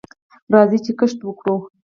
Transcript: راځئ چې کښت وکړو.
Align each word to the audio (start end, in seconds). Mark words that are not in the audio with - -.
راځئ 0.53 0.77
چې 0.85 0.91
کښت 0.99 1.19
وکړو. 1.23 1.55